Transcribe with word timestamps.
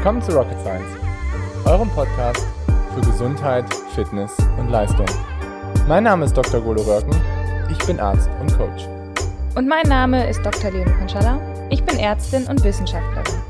Willkommen 0.00 0.22
zu 0.22 0.32
Rocket 0.32 0.58
Science, 0.60 0.96
eurem 1.66 1.90
Podcast 1.90 2.46
für 2.94 3.02
Gesundheit, 3.02 3.66
Fitness 3.94 4.34
und 4.58 4.70
Leistung. 4.70 5.04
Mein 5.88 6.04
Name 6.04 6.24
ist 6.24 6.34
Dr. 6.34 6.62
Golo 6.62 6.80
Röcken, 6.80 7.14
ich 7.70 7.76
bin 7.86 8.00
Arzt 8.00 8.30
und 8.40 8.50
Coach. 8.56 8.88
Und 9.56 9.68
mein 9.68 9.86
Name 9.86 10.26
ist 10.26 10.42
Dr. 10.42 10.70
Leonie 10.70 10.90
Konschalla, 10.92 11.38
ich 11.68 11.84
bin 11.84 11.98
Ärztin 11.98 12.46
und 12.46 12.64
Wissenschaftlerin. 12.64 13.42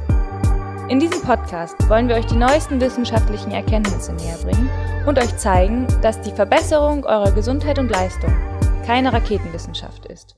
In 0.89 0.99
diesem 0.99 1.23
Podcast 1.23 1.77
wollen 1.89 2.09
wir 2.09 2.17
euch 2.17 2.27
die 2.27 2.35
neuesten 2.35 2.81
wissenschaftlichen 2.81 3.53
Erkenntnisse 3.53 4.13
näher 4.15 4.39
bringen 4.43 4.69
und 5.07 5.21
euch 5.21 5.37
zeigen, 5.37 5.87
dass 6.03 6.21
die 6.21 6.33
Verbesserung 6.33 7.05
eurer 7.05 7.31
Gesundheit 7.31 7.79
und 7.79 7.93
Leistung 7.93 8.35
keine 8.85 9.13
Raketenwissenschaft 9.13 10.05
ist. 10.07 10.37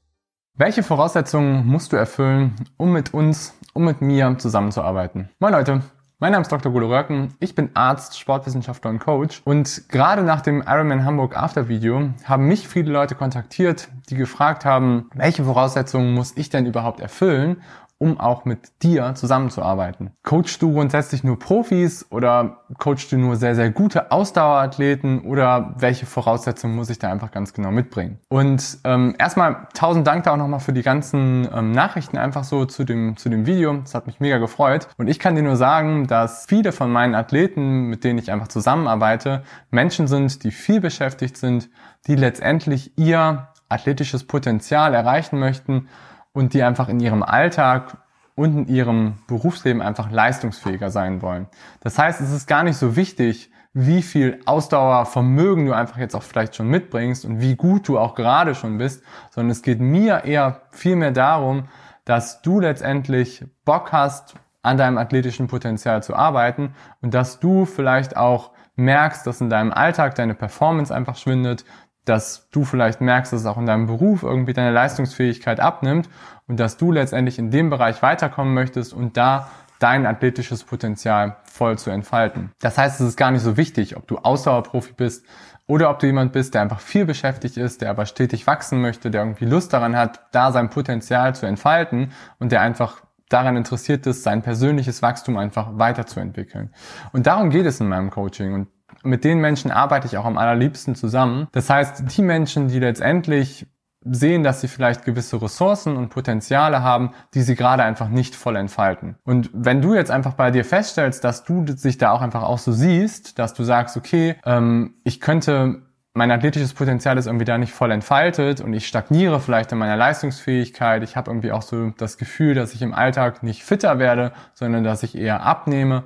Welche 0.58 0.82
Voraussetzungen 0.82 1.66
musst 1.66 1.90
du 1.94 1.96
erfüllen, 1.96 2.54
um 2.76 2.92
mit 2.92 3.14
uns, 3.14 3.54
um 3.72 3.86
mit 3.86 4.02
mir 4.02 4.36
zusammenzuarbeiten? 4.36 5.30
Moin 5.38 5.54
Leute, 5.54 5.80
mein 6.22 6.30
Name 6.30 6.42
ist 6.42 6.52
Dr. 6.52 6.70
Golo 6.70 6.86
Röcken, 6.86 7.34
ich 7.40 7.56
bin 7.56 7.70
Arzt, 7.74 8.16
Sportwissenschaftler 8.16 8.90
und 8.90 9.00
Coach 9.00 9.42
und 9.44 9.88
gerade 9.88 10.22
nach 10.22 10.40
dem 10.40 10.62
Ironman 10.64 11.04
Hamburg 11.04 11.36
After 11.36 11.66
Video 11.66 12.10
haben 12.22 12.46
mich 12.46 12.68
viele 12.68 12.92
Leute 12.92 13.16
kontaktiert, 13.16 13.88
die 14.08 14.14
gefragt 14.14 14.64
haben, 14.64 15.10
welche 15.14 15.42
Voraussetzungen 15.42 16.14
muss 16.14 16.36
ich 16.36 16.48
denn 16.48 16.64
überhaupt 16.64 17.00
erfüllen, 17.00 17.60
um 18.02 18.18
auch 18.18 18.44
mit 18.44 18.82
dir 18.82 19.14
zusammenzuarbeiten. 19.14 20.10
Coachst 20.24 20.60
du 20.60 20.72
grundsätzlich 20.72 21.22
nur 21.22 21.38
Profis 21.38 22.04
oder 22.10 22.64
coachst 22.78 23.12
du 23.12 23.16
nur 23.16 23.36
sehr, 23.36 23.54
sehr 23.54 23.70
gute 23.70 24.10
Ausdauerathleten 24.10 25.20
oder 25.20 25.74
welche 25.78 26.04
Voraussetzungen 26.04 26.74
muss 26.74 26.90
ich 26.90 26.98
da 26.98 27.12
einfach 27.12 27.30
ganz 27.30 27.52
genau 27.54 27.70
mitbringen? 27.70 28.18
Und 28.28 28.78
ähm, 28.82 29.14
erstmal 29.20 29.68
tausend 29.72 30.04
Dank 30.08 30.24
da 30.24 30.32
auch 30.32 30.36
nochmal 30.36 30.58
für 30.58 30.72
die 30.72 30.82
ganzen 30.82 31.48
ähm, 31.54 31.70
Nachrichten 31.70 32.18
einfach 32.18 32.42
so 32.42 32.64
zu 32.64 32.82
dem, 32.82 33.16
zu 33.16 33.28
dem 33.28 33.46
Video. 33.46 33.72
Das 33.76 33.94
hat 33.94 34.08
mich 34.08 34.18
mega 34.18 34.38
gefreut. 34.38 34.88
Und 34.96 35.06
ich 35.06 35.20
kann 35.20 35.36
dir 35.36 35.44
nur 35.44 35.56
sagen, 35.56 36.08
dass 36.08 36.46
viele 36.46 36.72
von 36.72 36.90
meinen 36.90 37.14
Athleten, 37.14 37.84
mit 37.84 38.02
denen 38.02 38.18
ich 38.18 38.32
einfach 38.32 38.48
zusammenarbeite, 38.48 39.44
Menschen 39.70 40.08
sind, 40.08 40.42
die 40.42 40.50
viel 40.50 40.80
beschäftigt 40.80 41.36
sind, 41.36 41.70
die 42.08 42.16
letztendlich 42.16 42.98
ihr 42.98 43.46
athletisches 43.68 44.24
Potenzial 44.24 44.92
erreichen 44.92 45.38
möchten 45.38 45.86
und 46.32 46.54
die 46.54 46.62
einfach 46.62 46.88
in 46.88 47.00
ihrem 47.00 47.22
Alltag 47.22 47.96
und 48.34 48.56
in 48.56 48.68
ihrem 48.68 49.14
Berufsleben 49.26 49.82
einfach 49.82 50.10
leistungsfähiger 50.10 50.90
sein 50.90 51.22
wollen. 51.22 51.46
Das 51.80 51.98
heißt, 51.98 52.20
es 52.20 52.32
ist 52.32 52.46
gar 52.46 52.62
nicht 52.62 52.76
so 52.76 52.96
wichtig, 52.96 53.50
wie 53.74 54.02
viel 54.02 54.40
Ausdauervermögen 54.44 55.66
du 55.66 55.72
einfach 55.72 55.96
jetzt 55.96 56.14
auch 56.14 56.22
vielleicht 56.22 56.56
schon 56.56 56.68
mitbringst 56.68 57.24
und 57.24 57.40
wie 57.40 57.56
gut 57.56 57.88
du 57.88 57.98
auch 57.98 58.14
gerade 58.14 58.54
schon 58.54 58.78
bist, 58.78 59.02
sondern 59.30 59.50
es 59.50 59.62
geht 59.62 59.80
mir 59.80 60.24
eher 60.24 60.62
viel 60.70 60.96
mehr 60.96 61.12
darum, 61.12 61.68
dass 62.04 62.42
du 62.42 62.60
letztendlich 62.60 63.44
Bock 63.64 63.92
hast, 63.92 64.34
an 64.62 64.76
deinem 64.76 64.98
athletischen 64.98 65.48
Potenzial 65.48 66.02
zu 66.02 66.14
arbeiten 66.14 66.74
und 67.00 67.14
dass 67.14 67.40
du 67.40 67.64
vielleicht 67.64 68.16
auch 68.16 68.52
merkst, 68.76 69.26
dass 69.26 69.40
in 69.40 69.50
deinem 69.50 69.72
Alltag 69.72 70.14
deine 70.14 70.34
Performance 70.34 70.94
einfach 70.94 71.16
schwindet, 71.16 71.64
dass 72.04 72.48
du 72.50 72.64
vielleicht 72.64 73.00
merkst, 73.00 73.32
dass 73.32 73.40
es 73.40 73.46
auch 73.46 73.58
in 73.58 73.66
deinem 73.66 73.86
Beruf 73.86 74.22
irgendwie 74.22 74.52
deine 74.52 74.72
Leistungsfähigkeit 74.72 75.60
abnimmt 75.60 76.08
und 76.48 76.58
dass 76.58 76.76
du 76.76 76.92
letztendlich 76.92 77.38
in 77.38 77.50
dem 77.50 77.70
Bereich 77.70 78.02
weiterkommen 78.02 78.54
möchtest 78.54 78.92
und 78.92 79.16
da 79.16 79.50
dein 79.78 80.06
athletisches 80.06 80.64
Potenzial 80.64 81.36
voll 81.44 81.76
zu 81.76 81.90
entfalten. 81.90 82.52
Das 82.60 82.78
heißt, 82.78 83.00
es 83.00 83.08
ist 83.08 83.16
gar 83.16 83.32
nicht 83.32 83.42
so 83.42 83.56
wichtig, 83.56 83.96
ob 83.96 84.06
du 84.06 84.18
Ausdauerprofi 84.18 84.92
bist 84.92 85.24
oder 85.66 85.90
ob 85.90 85.98
du 85.98 86.06
jemand 86.06 86.32
bist, 86.32 86.54
der 86.54 86.62
einfach 86.62 86.80
viel 86.80 87.04
beschäftigt 87.04 87.56
ist, 87.56 87.82
der 87.82 87.90
aber 87.90 88.06
stetig 88.06 88.46
wachsen 88.46 88.80
möchte, 88.80 89.10
der 89.10 89.22
irgendwie 89.22 89.44
Lust 89.44 89.72
daran 89.72 89.96
hat, 89.96 90.20
da 90.32 90.52
sein 90.52 90.70
Potenzial 90.70 91.34
zu 91.34 91.46
entfalten 91.46 92.12
und 92.38 92.52
der 92.52 92.60
einfach 92.60 93.02
daran 93.28 93.56
interessiert 93.56 94.06
ist, 94.06 94.22
sein 94.22 94.42
persönliches 94.42 95.02
Wachstum 95.02 95.38
einfach 95.38 95.70
weiterzuentwickeln. 95.78 96.70
Und 97.12 97.26
darum 97.26 97.50
geht 97.50 97.66
es 97.66 97.80
in 97.80 97.88
meinem 97.88 98.10
Coaching. 98.10 98.54
Und 98.54 98.68
mit 99.02 99.24
den 99.24 99.38
Menschen 99.38 99.70
arbeite 99.70 100.06
ich 100.06 100.16
auch 100.16 100.24
am 100.24 100.38
allerliebsten 100.38 100.94
zusammen. 100.94 101.48
Das 101.52 101.70
heißt, 101.70 102.16
die 102.16 102.22
Menschen, 102.22 102.68
die 102.68 102.78
letztendlich 102.78 103.66
sehen, 104.04 104.42
dass 104.42 104.60
sie 104.60 104.68
vielleicht 104.68 105.04
gewisse 105.04 105.40
Ressourcen 105.40 105.96
und 105.96 106.08
Potenziale 106.08 106.82
haben, 106.82 107.12
die 107.34 107.42
sie 107.42 107.54
gerade 107.54 107.84
einfach 107.84 108.08
nicht 108.08 108.34
voll 108.34 108.56
entfalten. 108.56 109.16
Und 109.24 109.50
wenn 109.52 109.80
du 109.80 109.94
jetzt 109.94 110.10
einfach 110.10 110.34
bei 110.34 110.50
dir 110.50 110.64
feststellst, 110.64 111.22
dass 111.24 111.44
du 111.44 111.62
dich 111.62 111.98
da 111.98 112.10
auch 112.10 112.20
einfach 112.20 112.42
auch 112.42 112.58
so 112.58 112.72
siehst, 112.72 113.38
dass 113.38 113.54
du 113.54 113.62
sagst, 113.62 113.96
okay, 113.96 114.36
ähm, 114.44 114.94
ich 115.04 115.20
könnte 115.20 115.82
mein 116.14 116.30
athletisches 116.30 116.74
Potenzial 116.74 117.16
ist 117.16 117.26
irgendwie 117.26 117.46
da 117.46 117.56
nicht 117.56 117.72
voll 117.72 117.90
entfaltet 117.90 118.60
und 118.60 118.74
ich 118.74 118.86
stagniere 118.86 119.40
vielleicht 119.40 119.72
in 119.72 119.78
meiner 119.78 119.96
Leistungsfähigkeit. 119.96 121.02
Ich 121.02 121.16
habe 121.16 121.30
irgendwie 121.30 121.52
auch 121.52 121.62
so 121.62 121.90
das 121.96 122.18
Gefühl, 122.18 122.54
dass 122.54 122.74
ich 122.74 122.82
im 122.82 122.92
Alltag 122.92 123.42
nicht 123.42 123.64
fitter 123.64 123.98
werde, 123.98 124.32
sondern 124.52 124.84
dass 124.84 125.02
ich 125.02 125.16
eher 125.16 125.42
abnehme 125.42 126.02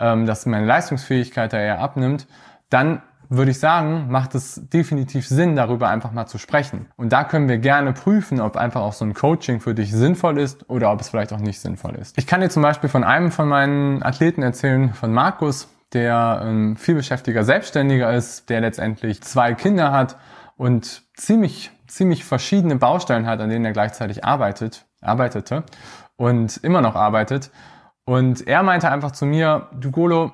ähm, 0.00 0.26
dass 0.26 0.46
meine 0.46 0.66
Leistungsfähigkeit 0.66 1.52
da 1.52 1.58
eher 1.58 1.80
abnimmt, 1.80 2.26
dann 2.70 3.02
würde 3.28 3.50
ich 3.50 3.58
sagen, 3.58 4.10
macht 4.10 4.34
es 4.34 4.68
definitiv 4.68 5.26
Sinn, 5.26 5.56
darüber 5.56 5.88
einfach 5.88 6.12
mal 6.12 6.26
zu 6.26 6.38
sprechen. 6.38 6.86
Und 6.96 7.12
da 7.12 7.24
können 7.24 7.48
wir 7.48 7.58
gerne 7.58 7.92
prüfen, 7.92 8.40
ob 8.40 8.56
einfach 8.56 8.82
auch 8.82 8.92
so 8.92 9.04
ein 9.04 9.14
Coaching 9.14 9.60
für 9.60 9.74
dich 9.74 9.92
sinnvoll 9.92 10.38
ist 10.38 10.68
oder 10.68 10.92
ob 10.92 11.00
es 11.00 11.08
vielleicht 11.08 11.32
auch 11.32 11.38
nicht 11.38 11.60
sinnvoll 11.60 11.94
ist. 11.96 12.18
Ich 12.18 12.26
kann 12.26 12.40
dir 12.40 12.50
zum 12.50 12.62
Beispiel 12.62 12.90
von 12.90 13.04
einem 13.04 13.30
von 13.30 13.48
meinen 13.48 14.02
Athleten 14.02 14.42
erzählen, 14.42 14.92
von 14.92 15.12
Markus, 15.12 15.68
der 15.92 16.42
ein 16.42 16.76
vielbeschäftiger 16.76 17.44
Selbstständiger 17.44 18.12
ist, 18.12 18.50
der 18.50 18.60
letztendlich 18.60 19.22
zwei 19.22 19.54
Kinder 19.54 19.92
hat 19.92 20.16
und 20.56 21.02
ziemlich, 21.16 21.70
ziemlich 21.86 22.24
verschiedene 22.24 22.76
Baustellen 22.76 23.26
hat, 23.26 23.40
an 23.40 23.48
denen 23.48 23.64
er 23.64 23.72
gleichzeitig 23.72 24.24
arbeitet, 24.24 24.86
arbeitete 25.00 25.64
und 26.16 26.56
immer 26.58 26.80
noch 26.80 26.96
arbeitet. 26.96 27.50
Und 28.04 28.46
er 28.46 28.62
meinte 28.62 28.90
einfach 28.90 29.12
zu 29.12 29.26
mir, 29.26 29.68
du 29.72 29.90
Golo, 29.90 30.32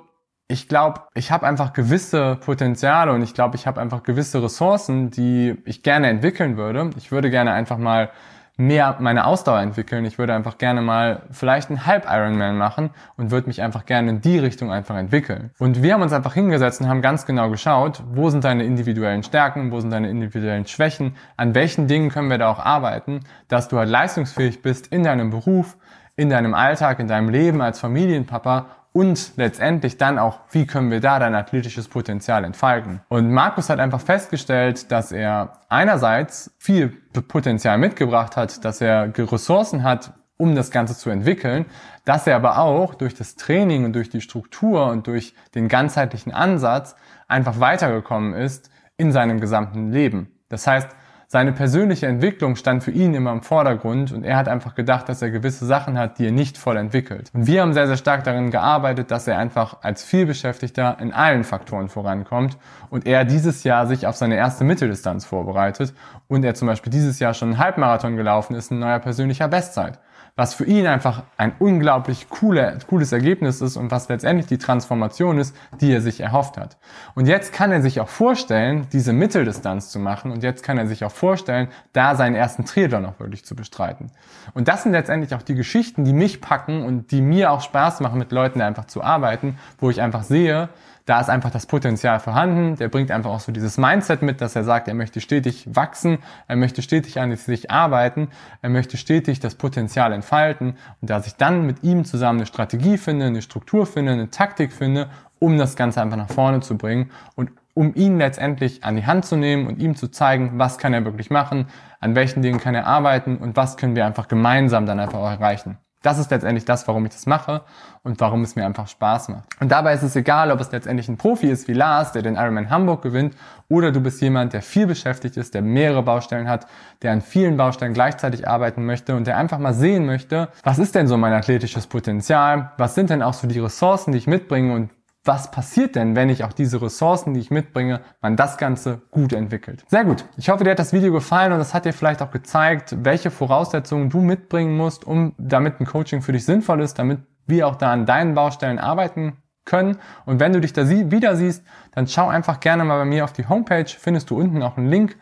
ich 0.49 0.69
glaube, 0.69 1.03
ich 1.15 1.31
habe 1.31 1.47
einfach 1.47 1.73
gewisse 1.73 2.37
Potenziale 2.37 3.13
und 3.13 3.23
ich 3.23 3.35
glaube, 3.35 3.55
ich 3.55 3.69
habe 3.69 3.81
einfach 3.81 4.03
gewisse 4.03 4.43
Ressourcen, 4.43 5.11
die 5.11 5.57
ich 5.65 5.85
gerne 5.85 6.09
entwickeln 6.09 6.57
würde. 6.57 6.91
Ich 6.97 7.13
würde 7.13 7.31
gerne 7.31 7.53
einfach 7.53 7.79
mal 7.79 8.11
mehr 8.57 8.97
meine 8.99 9.27
Ausdauer 9.27 9.61
entwickeln. 9.61 10.05
Ich 10.05 10.19
würde 10.19 10.35
einfach 10.35 10.59
gerne 10.59 10.83
mal 10.83 11.23
vielleicht 11.31 11.71
einen 11.71 11.87
Halb-Ironman 11.87 12.59
machen 12.59 12.91
und 13.17 13.31
würde 13.31 13.47
mich 13.47 13.63
einfach 13.63 13.87
gerne 13.87 14.11
in 14.11 14.21
die 14.21 14.39
Richtung 14.39 14.71
einfach 14.71 14.97
entwickeln. 14.97 15.51
Und 15.59 15.83
wir 15.83 15.95
haben 15.95 16.03
uns 16.03 16.13
einfach 16.13 16.35
hingesetzt 16.35 16.81
und 16.81 16.89
haben 16.89 17.01
ganz 17.01 17.27
genau 17.27 17.49
geschaut, 17.49 18.03
wo 18.13 18.29
sind 18.29 18.45
deine 18.45 18.65
individuellen 18.65 19.23
Stärken, 19.23 19.71
wo 19.71 19.81
sind 19.81 19.91
deine 19.91 20.11
individuellen 20.11 20.67
Schwächen, 20.67 21.17
an 21.37 21.55
welchen 21.55 21.89
Dingen 21.89 22.11
können 22.11 22.29
wir 22.29 22.39
da 22.39 22.51
auch 22.51 22.59
arbeiten, 22.59 23.21
dass 23.49 23.69
du 23.69 23.79
halt 23.79 23.89
leistungsfähig 23.89 24.63
bist 24.63 24.89
in 24.89 25.05
deinem 25.05 25.31
Beruf, 25.31 25.77
in 26.21 26.29
deinem 26.29 26.53
Alltag, 26.53 26.99
in 26.99 27.09
deinem 27.09 27.31
Leben 27.31 27.63
als 27.63 27.81
Familienpapa 27.81 28.67
und 28.93 29.33
letztendlich 29.37 29.97
dann 29.97 30.19
auch, 30.19 30.41
wie 30.51 30.67
können 30.67 30.91
wir 30.91 31.01
da 31.01 31.19
dein 31.19 31.35
athletisches 31.35 31.89
Potenzial 31.89 32.45
entfalten. 32.45 33.01
Und 33.09 33.31
Markus 33.33 33.71
hat 33.71 33.81
einfach 33.81 34.03
festgestellt, 34.03 34.93
dass 34.93 35.13
er 35.13 35.55
einerseits 35.71 36.53
viel 36.59 36.89
Potenzial 37.27 37.79
mitgebracht 37.79 38.37
hat, 38.37 38.67
dass 38.67 38.83
er 38.83 39.11
Ressourcen 39.17 39.83
hat, 39.83 40.13
um 40.37 40.55
das 40.55 40.71
Ganze 40.71 40.95
zu 40.95 41.09
entwickeln, 41.09 41.65
dass 42.05 42.27
er 42.27 42.37
aber 42.37 42.59
auch 42.59 42.95
durch 42.95 43.15
das 43.15 43.37
Training 43.37 43.87
und 43.87 43.95
durch 43.95 44.11
die 44.11 44.21
Struktur 44.21 44.89
und 44.89 45.07
durch 45.07 45.35
den 45.55 45.69
ganzheitlichen 45.69 46.35
Ansatz 46.35 46.97
einfach 47.29 47.61
weitergekommen 47.61 48.35
ist 48.35 48.71
in 48.99 49.11
seinem 49.11 49.41
gesamten 49.41 49.91
Leben. 49.91 50.29
Das 50.51 50.67
heißt, 50.67 50.91
seine 51.33 51.53
persönliche 51.53 52.09
Entwicklung 52.09 52.57
stand 52.57 52.83
für 52.83 52.91
ihn 52.91 53.15
immer 53.15 53.31
im 53.31 53.43
Vordergrund 53.43 54.11
und 54.11 54.25
er 54.25 54.37
hat 54.37 54.49
einfach 54.49 54.75
gedacht, 54.75 55.09
dass 55.09 55.23
er 55.23 55.31
gewisse 55.31 55.65
Sachen 55.65 55.97
hat, 55.97 56.19
die 56.19 56.27
er 56.27 56.33
nicht 56.33 56.59
voll 56.59 56.77
entwickelt. 56.77 57.31
Und 57.33 57.47
wir 57.47 57.63
haben 57.63 57.73
sehr, 57.73 57.87
sehr 57.87 57.97
stark 57.97 58.25
darin 58.25 58.51
gearbeitet, 58.51 59.13
dass 59.13 59.29
er 59.29 59.39
einfach 59.39 59.77
als 59.83 60.03
vielbeschäftigter 60.03 60.97
in 60.99 61.13
allen 61.13 61.45
Faktoren 61.45 61.89
vorankommt 61.89 62.59
und 62.91 63.07
er 63.07 63.25
dieses 63.25 63.63
Jahr 63.63 63.87
sich 63.87 64.09
auf 64.09 64.17
seine 64.17 64.35
erste 64.35 64.65
Mitteldistanz 64.65 65.25
vorbereitet 65.25 65.95
und 66.27 66.45
er 66.45 66.55
zum 66.55 66.67
Beispiel 66.67 66.91
dieses 66.91 67.21
Jahr 67.21 67.33
schon 67.33 67.51
einen 67.51 67.59
Halbmarathon 67.59 68.17
gelaufen 68.17 68.57
ist, 68.57 68.73
ein 68.73 68.81
neuer 68.81 68.99
persönlicher 68.99 69.47
Bestzeit 69.47 70.01
was 70.41 70.55
für 70.55 70.65
ihn 70.65 70.87
einfach 70.87 71.25
ein 71.37 71.53
unglaublich 71.59 72.31
coole, 72.31 72.79
cooles 72.89 73.13
Ergebnis 73.13 73.61
ist 73.61 73.77
und 73.77 73.91
was 73.91 74.09
letztendlich 74.09 74.47
die 74.47 74.57
Transformation 74.57 75.37
ist, 75.37 75.55
die 75.83 75.93
er 75.93 76.01
sich 76.01 76.21
erhofft 76.21 76.57
hat. 76.57 76.79
Und 77.15 77.27
jetzt 77.27 77.53
kann 77.53 77.71
er 77.73 77.83
sich 77.83 78.01
auch 78.01 78.09
vorstellen, 78.09 78.87
diese 78.91 79.13
Mitteldistanz 79.13 79.91
zu 79.91 79.99
machen 79.99 80.31
und 80.31 80.43
jetzt 80.43 80.63
kann 80.63 80.79
er 80.79 80.87
sich 80.87 81.05
auch 81.05 81.13
vorstellen, 81.13 81.69
da 81.93 82.15
seinen 82.15 82.37
ersten 82.37 82.65
Triathlon 82.65 83.05
auch 83.05 83.21
wirklich 83.21 83.45
zu 83.45 83.55
bestreiten. 83.55 84.13
Und 84.55 84.67
das 84.67 84.83
sind 84.83 84.93
letztendlich 84.93 85.35
auch 85.35 85.43
die 85.43 85.55
Geschichten, 85.55 86.07
die 86.07 86.15
mich 86.15 86.41
packen 86.41 86.85
und 86.85 87.11
die 87.11 87.21
mir 87.21 87.53
auch 87.53 87.61
Spaß 87.61 88.01
machen, 88.01 88.19
mit 88.19 88.33
Leuten 88.33 88.63
einfach 88.63 88.87
zu 88.87 89.03
arbeiten, 89.03 89.59
wo 89.79 89.91
ich 89.91 90.01
einfach 90.01 90.23
sehe, 90.23 90.71
da 91.11 91.21
ist 91.21 91.29
einfach 91.29 91.51
das 91.51 91.67
Potenzial 91.67 92.21
vorhanden. 92.21 92.77
Der 92.77 92.89
bringt 92.89 93.11
einfach 93.11 93.31
auch 93.31 93.41
so 93.41 93.51
dieses 93.51 93.79
Mindset 93.79 94.23
mit, 94.23 94.41
dass 94.41 94.55
er 94.55 94.63
sagt, 94.63 94.87
er 94.87 94.95
möchte 94.95 95.21
stetig 95.21 95.67
wachsen, 95.75 96.19
er 96.47 96.55
möchte 96.55 96.83
stetig 96.83 97.19
an 97.19 97.35
sich 97.35 97.69
arbeiten, 97.69 98.29
er 98.63 98.71
möchte 98.71 98.97
stetig 98.97 99.41
das 99.41 99.57
Potenzial 99.57 100.13
entfalten 100.13 100.77
und 101.01 101.11
dass 101.11 101.27
ich 101.27 101.35
dann 101.35 101.67
mit 101.67 101.83
ihm 101.83 102.05
zusammen 102.05 102.39
eine 102.39 102.47
Strategie 102.47 102.97
finde, 102.97 103.27
eine 103.27 103.43
Struktur 103.43 103.87
finde, 103.87 104.13
eine 104.13 104.31
Taktik 104.31 104.73
finde, 104.73 105.11
um 105.41 105.59
das 105.59 105.75
Ganze 105.75 106.01
einfach 106.01 106.17
nach 106.17 106.31
vorne 106.31 106.61
zu 106.61 106.79
bringen 106.79 107.11
und 107.35 107.51
um 107.75 107.93
ihn 107.97 108.19
letztendlich 108.19 108.85
an 108.85 108.95
die 108.95 109.07
Hand 109.07 109.25
zu 109.25 109.35
nehmen 109.35 109.67
und 109.67 109.81
ihm 109.81 109.97
zu 109.97 110.13
zeigen, 110.13 110.61
was 110.61 110.79
kann 110.79 110.95
er 110.95 111.05
wirklich 111.05 111.31
machen, 111.31 111.67
an 111.99 112.15
welchen 112.15 112.41
Dingen 112.41 112.61
kann 112.61 112.77
er 112.77 112.87
arbeiten 112.87 113.37
und 113.37 113.57
was 113.57 113.77
können 113.77 113.97
wir 113.97 114.07
einfach 114.07 114.29
gemeinsam 114.29 114.87
dann 114.87 115.01
einfach 115.01 115.19
auch 115.19 115.31
erreichen. 115.31 115.77
Das 116.03 116.19
ist 116.19 116.31
letztendlich 116.31 116.65
das, 116.65 116.89
warum 116.89 117.05
ich 117.05 117.13
das 117.13 117.27
mache 117.27 117.61
und 118.03 118.21
warum 118.21 118.43
es 118.43 118.57
mir 118.57 118.65
einfach 118.65 118.89
Spaß 118.89 119.29
macht. 119.29 119.45
Und 119.61 119.71
dabei 119.71 119.93
ist 119.93 120.03
es 120.03 120.17
egal, 120.17 120.51
ob 120.51 120.59
es 120.61 120.73
letztendlich 120.73 121.09
ein 121.09 121.19
Profi 121.19 121.49
ist 121.49 121.69
wie 121.69 121.75
Lars, 121.75 122.13
der 122.13 122.23
den 122.23 122.37
Ironman 122.37 122.71
Hamburg 122.71 123.03
gewinnt, 123.03 123.37
oder 123.69 123.93
du 123.93 124.01
bist 124.01 124.21
jemand, 124.23 124.55
der 124.55 124.63
viel 124.63 124.87
beschäftigt 124.87 125.37
ist, 125.37 125.53
der 125.53 125.61
mehrere 125.61 126.03
Baustellen 126.03 126.49
hat, 126.49 126.67
der 127.03 127.13
an 127.13 127.21
vielen 127.21 127.59
Baustellen 127.59 127.93
gleichzeitig 127.93 128.49
arbeiten 128.49 128.87
möchte 128.87 129.15
und 129.15 129.27
der 129.27 129.37
einfach 129.37 129.59
mal 129.59 129.75
sehen 129.75 130.07
möchte, 130.07 130.49
was 130.63 130.79
ist 130.79 130.95
denn 130.95 131.07
so 131.07 131.19
mein 131.19 131.35
athletisches 131.35 131.87
Potenzial, 131.87 132.73
was 132.79 132.95
sind 132.95 133.11
denn 133.11 133.23
auch 133.23 133.35
so 133.35 133.47
die 133.47 133.61
Ressourcen, 133.61 134.13
die 134.13 134.19
ich 134.19 134.27
mitbringe 134.27 134.75
und 134.75 134.91
was 135.25 135.51
passiert 135.51 135.97
denn, 135.97 136.17
wenn 136.17 136.31
ich 136.31 136.45
auch 136.45 136.53
diese 136.53 136.81
Ressourcen, 136.81 137.35
die 137.35 137.41
ich 137.41 137.51
mitbringe, 137.51 138.01
man 138.23 138.37
das 138.37 138.57
Ganze 138.57 139.03
gut 139.11 139.33
entwickelt. 139.33 139.85
Sehr 139.89 140.05
gut. 140.05 140.25
Ich 140.37 140.49
hoffe, 140.49 140.65
dir 140.65 140.71
hat 140.71 140.79
das 140.79 140.93
Video 140.93 141.13
gefallen 141.13 141.53
und 141.53 141.61
es 141.61 141.75
hat 141.75 141.85
dir 141.85 141.93
vielleicht 141.93 142.23
auch 142.23 142.31
gezeigt, 142.31 142.97
welche 143.05 143.31
Voraussetzungen 143.31 144.09
du 144.09 144.21
mitbringen 144.21 144.77
musst, 144.77 145.05
um 145.07 145.35
damit 145.37 145.81
ein 145.81 145.87
Coaching 145.87 146.23
für 146.23 146.33
dich 146.33 146.45
sinnvoll 146.45 146.81
ist, 146.81 146.99
damit 146.99 147.21
wir 147.47 147.67
auch 147.69 147.77
da 147.77 147.93
an 147.93 148.07
deinen 148.07 148.35
Baustellen 148.35 148.79
arbeiten 148.79 149.37
können. 149.65 149.99
Und 150.25 150.41
wenn 150.41 150.53
du 150.53 150.61
dich 150.61 150.73
da 150.73 150.89
wieder 150.89 151.37
siehst, 151.37 151.65
dann 151.93 152.07
schau 152.07 152.29
einfach 152.29 152.61
gerne 152.61 152.85
mal 152.85 152.99
bei 152.99 153.05
mir 153.05 153.25
auf 153.25 153.33
die 153.33 153.47
Homepage, 153.47 153.87
findest 153.87 154.31
du 154.31 154.39
unten 154.39 154.63
auch 154.63 154.79
einen 154.79 154.89
Link 154.89 155.19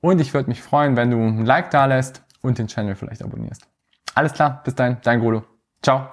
und 0.00 0.20
ich 0.20 0.34
würde 0.34 0.48
mich 0.48 0.62
freuen, 0.62 0.96
wenn 0.96 1.10
du 1.10 1.18
ein 1.18 1.46
Like 1.46 1.70
da 1.70 1.86
lässt 1.86 2.22
und 2.42 2.58
den 2.58 2.68
Channel 2.68 2.94
vielleicht 2.94 3.22
abonnierst. 3.22 3.66
Alles 4.14 4.32
klar, 4.32 4.62
bis 4.64 4.74
dahin, 4.74 4.98
dein 5.02 5.20
Golo. 5.20 5.44
Ciao. 5.82 6.08